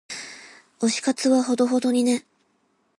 [0.79, 2.25] 推し活はほどほどにね。